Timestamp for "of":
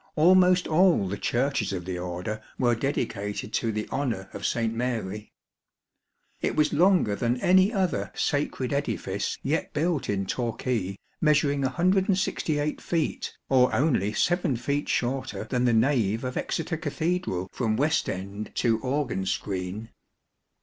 1.71-1.85, 4.33-4.47, 16.23-16.35